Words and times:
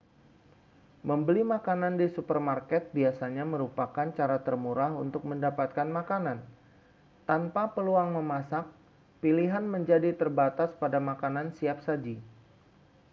membeli 1.09 1.41
makanan 1.53 1.93
di 2.01 2.07
supermarket 2.15 2.83
biasanya 2.97 3.43
merupakan 3.53 4.07
cara 4.17 4.37
termurah 4.47 4.91
untuk 5.03 5.21
mendapatkan 5.31 5.85
makanan 5.99 6.39
tanpa 7.29 7.63
peluang 7.75 8.09
memasak 8.17 8.65
pilihan 9.23 9.61
menjadi 9.75 10.09
terbatas 10.21 10.69
pada 10.81 10.97
makanan 11.09 11.47
siap-saji 11.57 12.15